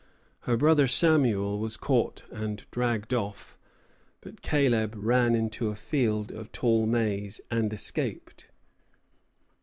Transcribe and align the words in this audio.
Her 0.49 0.57
brother 0.57 0.87
Samuel 0.87 1.59
was 1.59 1.77
caught 1.77 2.23
and 2.31 2.65
dragged 2.71 3.13
off, 3.13 3.55
but 4.21 4.41
Caleb 4.41 4.95
ran 4.97 5.35
into 5.35 5.67
a 5.69 5.75
field 5.75 6.31
of 6.31 6.51
tall 6.51 6.87
maize, 6.87 7.39
and 7.51 7.71
escaped. 7.71 8.47